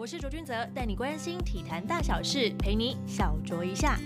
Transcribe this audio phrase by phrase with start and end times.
[0.00, 3.98] 我是卓君泽，带你关心体坛大小事，陪你小酌一下。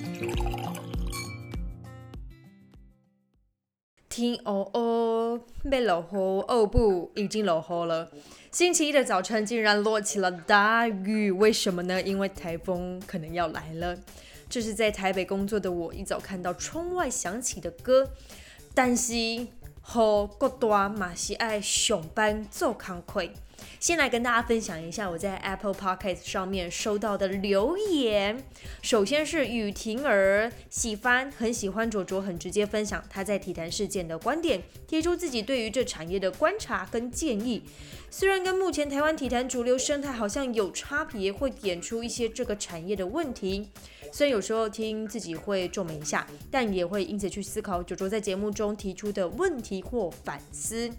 [4.08, 5.38] 天哦哦，
[5.70, 6.16] 被落雨
[6.48, 8.10] 哦不，已经落雨了。
[8.50, 12.00] 星期一的早晨竟然落起了大雨，为什么呢？
[12.00, 13.94] 因为台风可能要来了。
[14.48, 18.08] 这是在台北工作的我一早看到窗外响起的歌，
[18.72, 19.12] 但是
[19.82, 23.28] 雨过大嘛是爱上班做工课。
[23.80, 28.44] 先来跟大家分享一下我在 Apple Podcast 上面收到的留言。
[28.80, 37.62] 首先是雨婷儿，喜欢很喜欢卓卓，很直接分享他在体坛事件的观点，提出自己对于这产业的观察跟建议。
[38.10, 43.70] 虽然跟目前台湾体坛主流生态好像有差别，会点出一些这个产业的问题。
[44.12, 50.90] 虽然有时候听自己会皱眉一下，但也会因此去思考卓卓在节目中提出的问题或反思。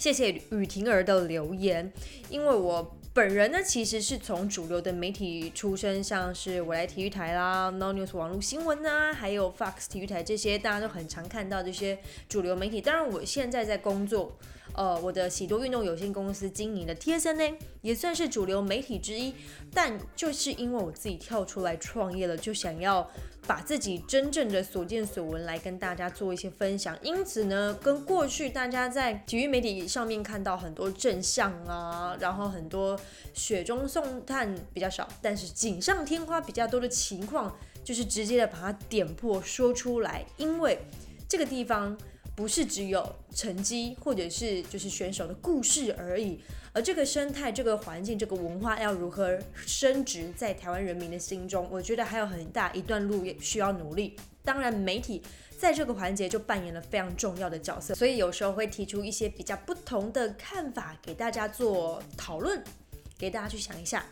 [0.00, 1.92] 谢谢雨婷儿的留言，
[2.30, 11.98] 因为我本人呢，其实是从主流的媒体出身，像是我来体育台啦、No News 网络新闻啊，还有 Fox 体育台这些，大家都很常看到这些
[12.30, 12.80] 主流媒体。
[12.80, 14.38] 当然，我现在在工作。
[14.74, 19.34] 呃，我的喜多运动有限公司经营的 TSN 也算是主流媒体之一，
[19.74, 23.10] 但就是因为我自己跳出来创业了，就想要
[23.46, 26.96] 把自己真正的所见所闻来跟大家做一些分享。
[27.02, 32.98] 因此呢，跟过去大家在体育媒体上面看到很多正向啊，然后很多
[33.34, 37.54] 雪中送炭比较少，但是锦上添花比较多的情况，
[37.84, 40.78] 就是直接的把它点破说出来，因为
[41.28, 41.98] 这个地方。
[42.40, 46.40] 不是只有成绩，或者是就是选手的故事而已，
[46.72, 54.16] 而这个生态、这个环境、这个文化要如何升值在台湾人民的心中，我觉得还有很大一段路也需要努力。
[54.42, 55.22] 当然，媒体
[55.58, 62.64] 在这个环节就扮演了非常重要的角色，所以有时候会提出一些比较不同的看法给大家做讨论，
[63.18, 64.02] 给大家去想一下。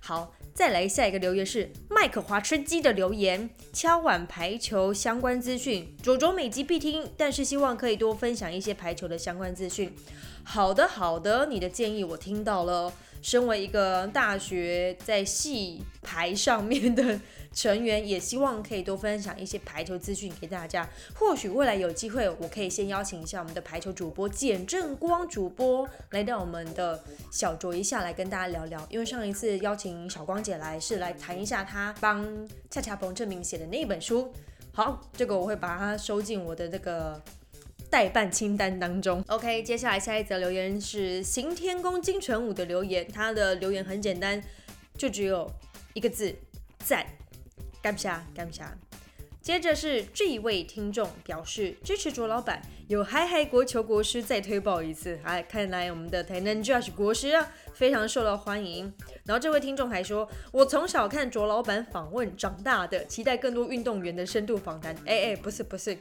[0.00, 0.34] 好。
[0.54, 9.94] 再来下一个留言是麦克华吃鸡的留言，敲碗排球相关资讯，左左每集必听，但是希望可以多分享一些排球的相关资讯。
[10.42, 12.92] 好的，好的，你的建议我听到了。
[13.22, 17.20] 身为一个大学在系排上面的
[17.52, 20.88] 成员，也希望可以多分享一些排球资讯给大家。
[21.14, 28.86] 或许未来有机会，我可以先邀请一下我们的排球主播简正光主播来到我们的小酌一下，来跟大家聊聊。
[28.90, 32.26] 因为上一次邀请小光姐来，是来谈一下她帮
[32.70, 34.32] 恰恰彭正明写的那一本书。
[34.72, 37.20] 好，这个我会把它收进我的这个。
[37.90, 44.42] 代办清单当中，OK，接下来下一则留言是行天宫金城武的留言，他的留言很简单，
[44.96, 45.50] 就只有
[45.94, 46.34] 一个字，
[46.80, 47.06] 赞，
[47.80, 48.76] 干不下，干不下。
[49.40, 58.92] 接着是这一位听众表示支持卓老板，有嗨嗨国球国师再推爆一次，哎，看来我们的台南 Josh 国师啊非常受到欢迎。
[59.24, 64.94] 然后这位听众还说，我从小看卓老板访问长大的，期待更多运动员的深度访谈。
[65.06, 65.96] 哎哎，不是不是。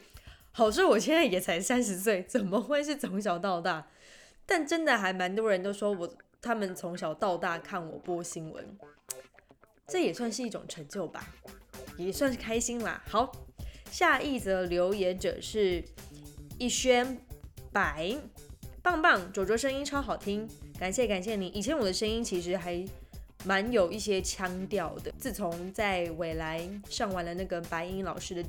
[0.57, 3.87] 好说，我现在也才三十岁， 怎么会是从小到大？
[4.43, 8.75] 但真的还蛮多人都说我，他们从小到大看我播新闻，
[9.87, 11.27] 这也算是一种成就吧，
[11.95, 13.03] 也算是开心啦。
[13.07, 13.31] 好，
[13.91, 15.83] 下一则留言者是
[16.57, 17.19] 一轩
[17.71, 18.17] 白，
[18.81, 21.49] 棒棒，卓卓声音超好听，感谢感谢你。
[21.49, 22.83] 以前我的声音其实还
[23.45, 28.43] 蛮有一些腔调的，自从在未来上完了那个白音老师的。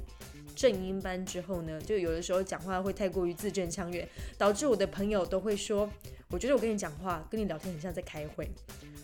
[0.59, 5.89] 正音班之后呢，就有的时候讲话会太过于字正腔圆，导致我的朋友都会说，
[6.31, 8.51] 我觉得我跟你讲话、跟你聊天很像在开会。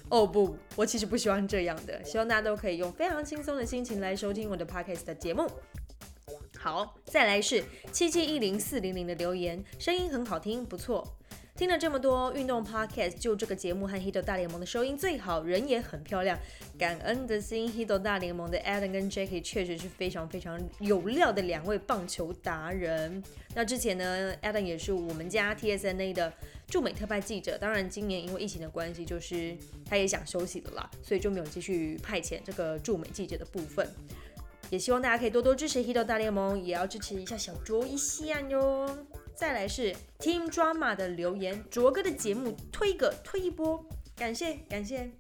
[0.09, 5.48] 哦不，我其实不希望这样的，希望大家都可以用非常轻松的心情来收听我的 podcast 的节目。
[6.59, 7.62] 好，再来是
[7.93, 11.06] 七七一零四零零的留言，声音很好听，不错。
[11.56, 16.37] 听了这么多运动 podcast，就这个节目和 Hito 大联盟的收音最好，人也很漂亮。
[16.76, 23.22] 感恩的心，Hito 大联盟的 Adam 跟 Jackie 确实是非常非常有料的两位棒球达人。
[23.54, 26.32] 那之前呢，Adam 也是我们家 TSNA 的
[26.66, 27.56] 驻美特派记者。
[27.56, 29.56] 当然，今年因为疫情的关系，就是
[29.88, 33.88] 他也想休息了啦，所以就没有继续派遣这个驻美记者的部分。
[34.70, 39.06] 也希望大家可以多多支持 Hito 大联盟，也要支持一下小卓一下哟。
[39.34, 43.84] 再来是 Team Drama 的留言，卓哥的节目推个推一波，
[44.16, 45.10] 感谢感谢。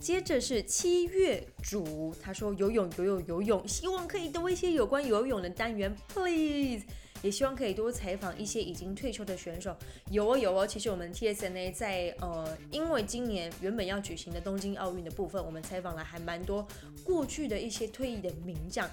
[0.00, 6.84] 接着是七月主，他说游泳游泳游泳，希望可以多一些有关游泳的单元，please。
[7.20, 9.76] 也希望可以多采访一些已经退休的选手。
[10.08, 16.64] 有哦有哦，其实我们 TSNA 在呃，因为今年原本要举行的东京奥运的部分，我们采访了还蛮多
[17.02, 18.88] 过去的一些退役的名将。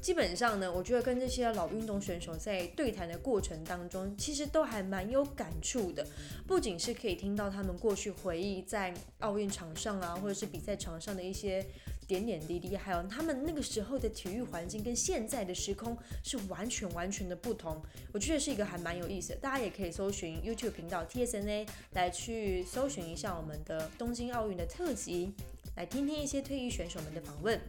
[0.00, 6.06] 基本上呢，我觉得跟这些老运动选手在对谈的过程当中，其实都还蛮有感触的。
[6.46, 11.64] 不仅是可以听到他们过去回忆在奥运场上啊，或者是比赛场上的一些
[12.06, 17.82] 点点滴滴，还有他们那个时候的体育环境跟现在的时空是完全完全的不同。
[18.12, 19.36] 我觉得是一个还蛮有意思的。
[19.36, 25.32] 大家也可以搜寻 YouTube 频道 TSNA 来去搜寻一下我们的东京奥运的特辑，
[25.76, 27.60] 来听听一些退役选手们的访问。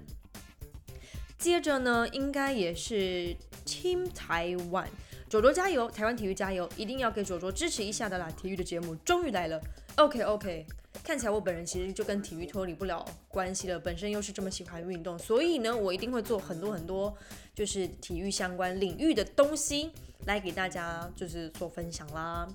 [1.40, 3.34] 接着呢，应该也是
[3.66, 4.86] Team 台湾，
[5.30, 8.30] 卓卓加油，台湾体育加油，一定要给卓卓支持一下的啦！
[8.32, 9.58] 体育的节目终于来了
[9.96, 10.66] ，OK OK，
[11.02, 17.16] 看起来我本人其实就跟体育脱离不了关系了，本身又是这么喜欢运动，所以呢，我一定会做很多很多
[17.56, 19.92] 就是体育相关领域的东西
[20.26, 22.46] 来给大家就是做分享啦。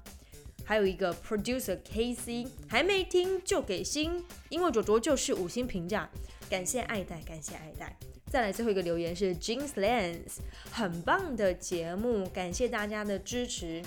[0.62, 6.10] 还有一个 Producer KC 还没听就给星，因为卓卓就是五星评价，
[6.50, 7.96] 感谢爱戴，感谢爱戴。
[8.34, 10.38] 再来最后一个留言是 Jeans Lens，
[10.72, 13.80] 很棒的节目，感谢大家的支持。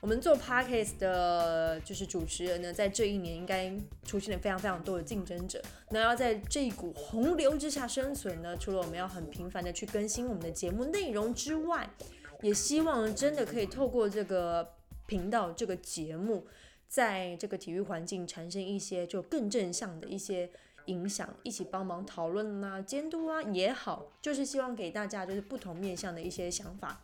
[0.00, 3.72] 我们做 Podcast 的，就是主持人呢，在这一年应该
[4.04, 5.62] 出现了非常非常多的竞争者。
[5.90, 11.88] 那要在这一股洪流之下生存呢，除了我们要很频繁的去更新我们的节目内容之外，
[12.42, 14.74] 也希望真的可以透过这个
[15.06, 16.48] 频道、这个节目，
[16.88, 20.50] 在这个体育环境产生一些就更正向的一些。
[20.88, 27.00] 影响一起帮忙讨论啊、监督啊也好，就是希望给大家就是不同面向的一些想法。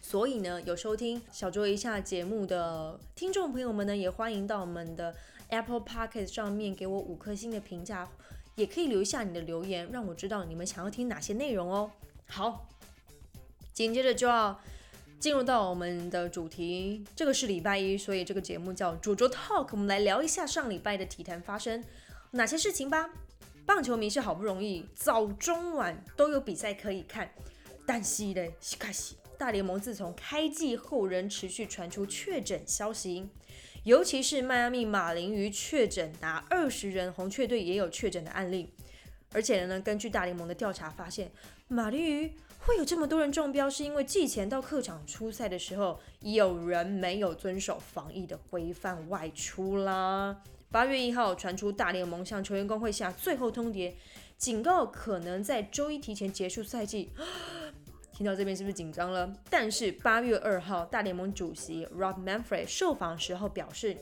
[0.00, 5.14] 所以呢，有收听小卓一下节目的听众朋友们呢，也欢迎到我们的
[5.48, 8.08] Apple p o c k e t 上面给我五颗星的评价，
[8.56, 11.90] 也可以留下你的留言，让我知道你们想要听哪些内容哦。
[12.26, 12.66] 好，
[13.72, 14.60] 紧接着就要
[15.20, 21.84] 进入到我们的主题，这个是礼拜一，所以这个节目叫卓卓 Talk，我们来聊一下上礼拜的体坛发生。
[22.34, 23.10] 哪些事情吧？
[23.66, 27.30] 棒球迷是好不容易早中晚都有比赛可以看，
[27.86, 33.28] 但是嘞，西卡西大联盟自从开季后仍持续传出确诊消息，
[33.84, 38.72] 尤其是迈阿密马林鱼确诊达二十人，红雀队也有确诊的案例。
[39.34, 41.30] 而且呢，根据大联盟的调查发现，
[41.68, 50.42] 马林鱼会有这么多人中标，是因为季前到客场出赛的时候，有人没有遵守防疫的规范外出啦。
[50.72, 53.92] 八月一号传出大联盟向球员工会下最后通牒，
[54.38, 57.10] 警告可能在周一提前结束赛季。
[58.10, 59.30] 听到这边是不是紧张了？
[59.50, 63.98] 但是八月二号，大联盟主席 Rob Manfred 受访时候表示，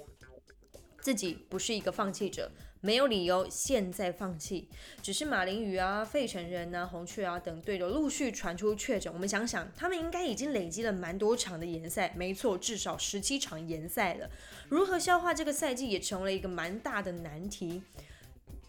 [1.00, 2.52] 自己不是一个放弃者。
[2.82, 4.66] 没有理由现在放弃，
[5.02, 9.12] 只是马林鱼啊、费城人啊、红雀啊等队都陆续传出确诊。
[9.12, 14.30] 我们想想，他们应该已经累积了蛮多场的联赛，没错，至少十七场联赛了。
[14.70, 17.82] 如何消化这个赛季也成为了一个蛮大的难题。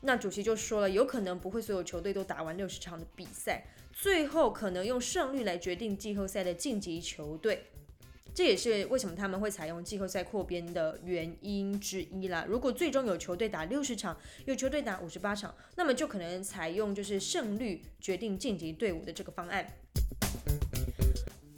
[0.01, 7.67] 那主席就说了，有可能不会所有球队都打完六十场的比赛，最后可能用胜率来决定季后赛的晋级球队。
[8.33, 12.45] 这也是为什么他们会采用季后赛扩编的原因之一啦。
[12.47, 19.67] 如果最终有球队打六十场，有球队打五十八场，那么就可能采用就是胜率决定晋级队伍的这个方案。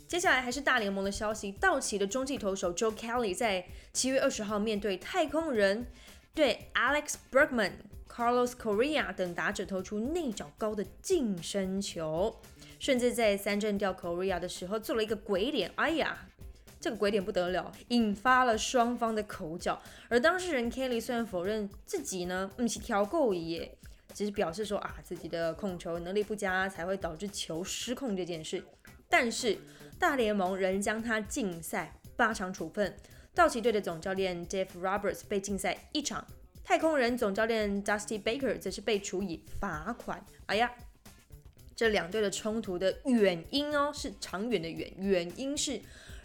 [0.08, 5.88] 接下来还是大联盟的消息，道奇的中继投手 Joe Kelly 在七月二十号面对太空人，
[6.34, 7.72] 对 Alex Bergman、
[8.08, 12.40] Carlos Correa 等打者投出内角高的近身球，
[12.80, 16.28] 甚至在三振掉 Correa 的时候做了一个鬼脸，哎呀！
[16.84, 19.82] 这个鬼点不得了，引发了双方的口角。
[20.10, 23.78] 而当事人 Kelly 虽然否认自己呢，嗯，是调够耶，
[24.13, 28.62] 只是表示说啊，自己的控球能力不佳才会导致球失控这件事。
[29.08, 29.58] 但是
[29.98, 32.94] 大联盟仍将他禁赛八场处分。
[33.34, 36.28] 道奇队的总教练 Jeff Roberts 被禁赛一场，
[36.66, 40.22] 太空人总教练 Dusty Baker 则是被处以罚款。
[40.48, 40.70] 哎呀，
[41.78, 45.80] 这两队的冲突的原因哦，是长远的原原因是。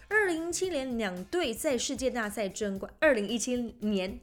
[0.08, 2.90] 二零一七年两队在世界大赛争冠。
[2.98, 4.18] 二零一七年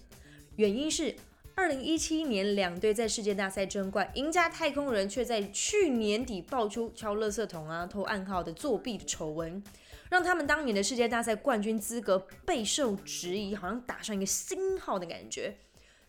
[0.56, 1.16] 原因是
[1.54, 9.64] 二零一七年两队在世界大赛争冠，赢家太空人却在去年底爆出敲垃圾桶啊、偷暗号的作弊丑闻，
[10.10, 15.56] 让他们当年的世界大赛冠军资格备受质疑，好像打上一个星号的感觉。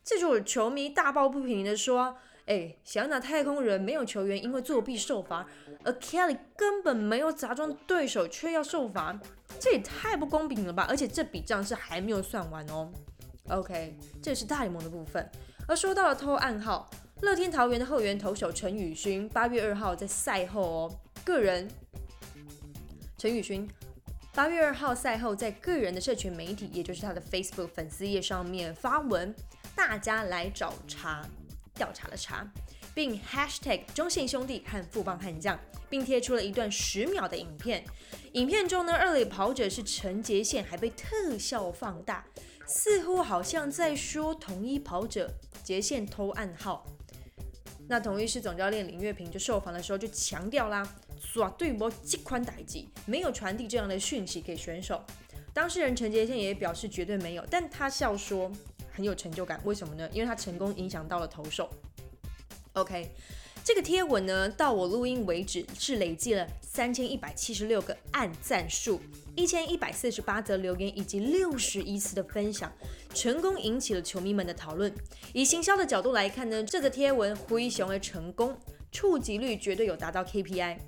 [0.02, 2.16] 这就球迷大抱不平的说。
[2.46, 5.46] 哎，想打太空人没有球员因为作弊受罚，
[5.84, 9.18] 而 Kelly 根本没有砸中对手却要受罚，
[9.58, 10.86] 这也太不公平了吧！
[10.88, 12.92] 而且这笔账是还没有算完哦。
[13.48, 15.28] OK，这是大联盟的部分。
[15.66, 16.88] 而说到了偷暗号，
[17.22, 21.68] 乐天桃园的后援投手陈宇勋八月二号在赛后哦，个人
[23.18, 23.68] 陈宇勋
[24.34, 29.34] 八月二号赛后在个人的社群媒体，也就是他的 Facebook 粉丝页上面发文，
[29.74, 31.26] 大家来找茬。
[31.76, 32.50] 调查了查，
[32.94, 37.84] 并 #hashtag 中信兄弟和富邦悍将，并贴出了一段十秒的影片。
[38.32, 42.24] 影片中呢，二垒跑者是陈杰宪，还被特效放大，
[42.66, 45.30] 似乎好像在说统一跑者
[45.62, 46.84] 杰宪偷暗号。
[47.88, 50.82] 那统一师总教练林月平就受访的时候就强调啦，
[51.20, 55.00] 耍对波击宽打击，没有传递这样的讯息给选手。
[55.54, 58.50] 当事人陈杰宪也表示绝对没有，但他笑说
[58.96, 60.08] 很有成就感，为什么呢？
[60.10, 61.68] 因为他成功影响到了投手。
[62.72, 63.10] OK，
[63.62, 69.00] 这个贴文呢，到我录音为止是累计了三千一百七十六个按赞数，
[69.34, 72.72] 一千一百四十八则留言以及六十一次的分享，
[73.14, 74.90] 成功引起了球迷们的讨论。
[75.34, 78.58] 以行销的角度来看呢，这个贴文灰熊而成功，
[78.90, 80.78] 触及率绝对有达到 KPI。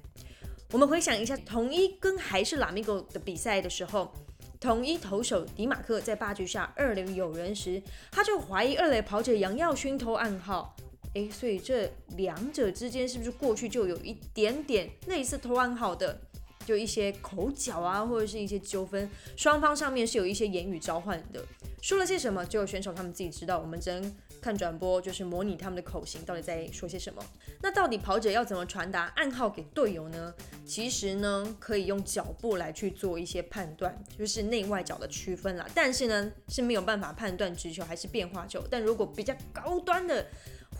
[0.70, 4.12] 我们回想一下，统一跟还是拉米狗的比赛的时候，
[4.60, 10.74] 统一投手迪马克在八局下二垒有人时，他就怀疑二垒跑者杨耀勋偷暗号。
[11.14, 16.20] 诶，所以这两者之间是不是过去就有一点点类似偷暗号的，
[16.66, 21.42] 就一些口角啊，或者是一些纠纷，双方上面是有一些言语交换的，
[21.80, 23.58] 说了些什么，只有选手他们自己知道。
[23.58, 27.22] 我们只能看转播，就是模拟他们的口型到底在说些什么。
[27.60, 30.34] 那到底跑者要怎么传达暗号给队友呢？
[30.64, 35.66] 其实呢，可以用脚步来去做一些判断，就是内外角的区分啦。
[35.74, 38.62] 但是呢，是没有办法判断直球还是变化球。
[38.70, 40.26] 但如果比较高端的，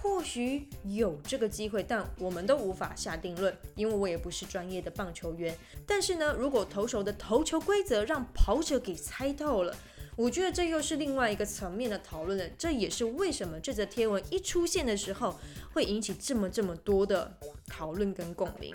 [0.00, 5.56] 或许有这个机会，但我们都无法下定论，因为我也不是专业的棒球员。
[5.86, 9.74] 但是呢，如果投手的投球规则让跑者给猜透了，
[10.18, 12.44] 我觉得这又是另外一个层面的讨论了。
[12.58, 15.38] 这也是为什么这则贴文一出现的时候，
[15.72, 18.74] 会引起这么这么多的讨论跟共鸣。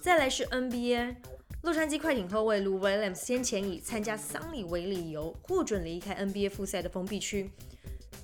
[0.00, 1.16] 再来是 NBA，
[1.60, 7.50] 洛杉矶快艇后卫 Lou Williams 先前以参加丧礼为理由，获准离开 NBA 复赛的封闭区。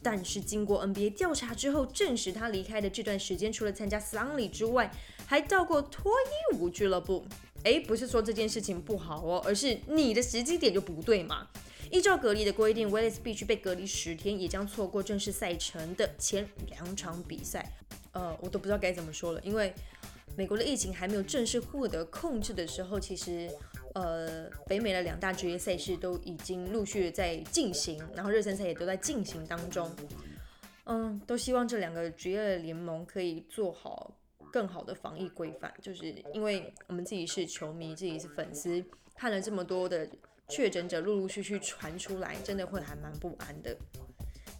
[0.02, 4.90] 但是经过 NBA 调查之后，证实他离开的这段时间，除了参加丧礼之外，
[5.26, 7.26] 还到过脱衣舞俱乐部。
[7.64, 11.46] 诶，不是说这件事情不好哦，而是你的时机点就不对嘛。
[11.92, 17.70] 依照隔离的规定，威 l 斯必须被隔离十天，也将错过正式赛程的前两场比赛。
[18.12, 19.72] 呃，我都不知道该怎么说了，因为
[20.34, 23.48] 美国的疫情还没有正式获得控制的时候，其实。
[23.94, 29.94] 呃，北美的两大职业赛事都已经陆续在进行，然后热身赛也都在进行当中。
[30.84, 34.16] 嗯，都希望这两个职业联盟可以做好
[34.50, 38.82] 更好的防疫规范，就是因为我们自己是球迷，自己是粉丝，
[39.14, 40.08] 看了这么多的
[40.52, 43.74] 确诊者陆陆续续传出来，真的会还蛮不安的。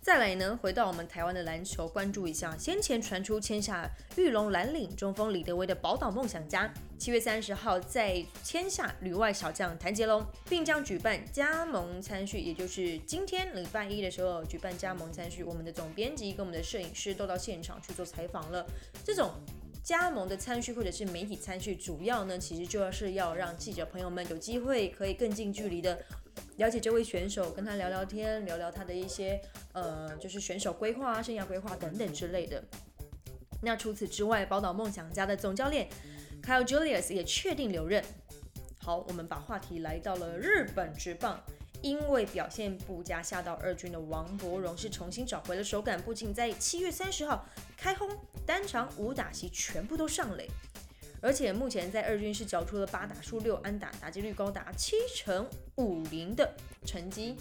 [0.01, 15.45] 再来呢，回到我们台湾的篮球，关注一下先前传出签下玉龙蓝领中锋李德威的宝岛梦想家，七月三十号在签下旅外小将谭杰龙，并将举办加盟参叙，也就是今天礼拜一的时候举办加盟参叙。
[15.45, 18.67] 我们的总编辑跟我们的摄影师都到现场去做采访了。
[19.05, 19.31] 这种
[19.83, 25.99] 加盟的参叙或者是媒体参叙，主要呢其实就要是要让记者朋友们有机会可以更近距离的。
[26.57, 29.41] 了解这位选手，跟他聊聊天，聊聊他的一些
[29.73, 32.63] 呃，就是选手规划啊、生涯规划等等之类的。
[33.61, 35.89] 那除此之外，宝岛梦想家的总教练
[36.43, 38.03] Kyle Julius 也确定留任。
[38.79, 41.43] 好，我们把话题来到了日本职棒，
[41.83, 47.47] 因为表现不佳下到二军的王柏荣是重新找回了手感，不仅在七月三十号
[47.77, 48.09] 开轰，
[48.53, 50.47] 单场五打席全部都上垒。
[51.23, 56.55] 而且目前在二军是缴出了八打数六安打，打击率高达七成五零的
[56.85, 57.35] 成绩。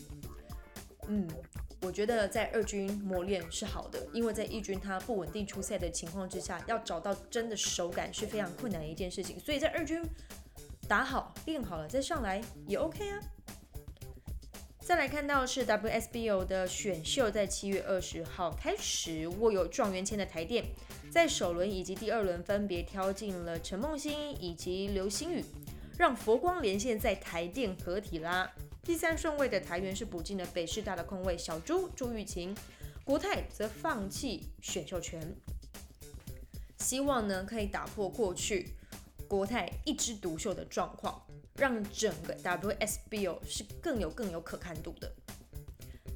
[1.10, 1.28] 嗯，
[1.82, 9.38] 我觉得在二军磨练是好的，因为在一军他不稳定出赛的情况之下，要找到真的手感是非常困难的一件事情。
[9.38, 10.02] 所以在二军
[10.88, 13.20] 打好练好了再上来也 OK 啊。
[14.80, 20.64] 再来看到是 WSBO 的选秀，在七月二十号开始握有状元签的台电。
[21.12, 25.44] 在首轮以及第二轮分别挑进了陈梦欣以及刘星宇，
[25.98, 28.50] 让佛光连线在台电合体啦。
[28.82, 32.56] 第三顺位的台元是补进了北师大的空位小朱朱玉琴，
[33.04, 35.22] 国泰则放弃选秀权，
[36.78, 38.70] 希望呢可以打破过去
[39.28, 41.22] 国泰一枝独秀的状况，
[41.58, 45.14] 让整个 WSBO 是更有更有可看度的。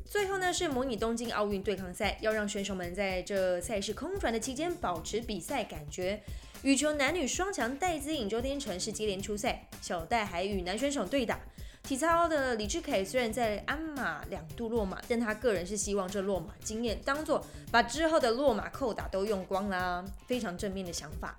[0.06, 6.22] 最后呢，是模拟东京奥运对抗赛，要让选手们在这赛事空转的期间保持比赛感觉。
[6.62, 11.40] 羽球男女双强戴资颖、周天成是接连出赛，小戴还与男选手对打。
[11.84, 21.36] 体操的李智凯虽然在鞍马两度落马，但他个人是希望这落马经验当做把之后的落马扣打都用光啦，非常正面的想法。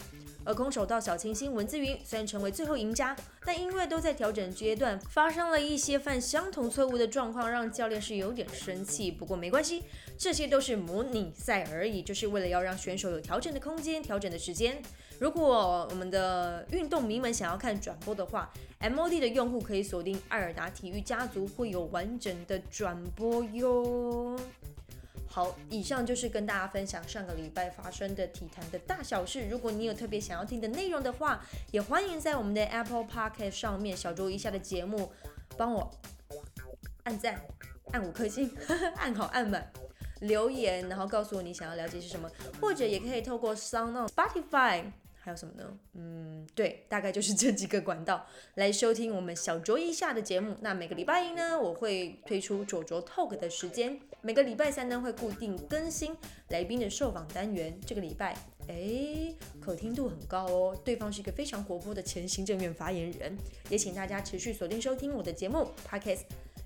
[0.46, 9.10] 而空手道小清新文字云虽然成为最后赢家，但因为都在调整阶段，发生了一些犯相同错误的状况，让教练是有点生气。
[9.10, 9.82] 不过没关系，
[10.16, 14.80] 这些都是模拟赛而已，就是为了要让选手有调整的空间、调整的时间。
[15.18, 24.38] 如果我们的运动迷们想要看转播的话，MOD 的用户可以锁定艾尔达体育家族，会有完整的转播哟。
[25.36, 29.46] 好，以上就是跟大家分享上个礼拜发生的体坛的大小事。
[29.50, 35.12] 如果你有特别想要听的内容的话，也欢迎在我们的 Apple Podcast 上面小周一下的节目
[35.58, 35.90] 帮我
[37.02, 37.38] 按赞、
[37.92, 38.50] 按五颗星、
[38.96, 39.70] 按好、按满、
[40.20, 44.84] 留言，然后告诉我你想要了解是什么，或者也可以透过 Sound、Spotify。
[45.26, 45.76] 还有什么呢？
[45.94, 50.56] 嗯，对，大概就是这几个管道来收听我们小卓一下的节目。
[50.60, 56.16] 那每个礼拜一呢，我会推出卓卓 Talk 的时间；每个礼拜三呢，会固定更新
[56.50, 57.76] 来宾的受访单元。
[57.84, 58.36] 这个礼拜，
[58.68, 63.36] 哎，可听度很高哦，对方是一个非常活泼的前行政院发言人。
[63.68, 66.20] 也请大家持续锁定收听我的节目 Podcast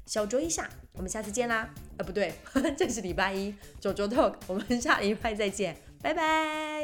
[0.05, 0.69] 小卓一下。
[0.93, 1.73] 我们下次见啦！
[1.97, 2.35] 啊，不对，
[2.77, 6.80] 这是礼拜一卓卓 Talk，我们下礼拜再见，拜拜。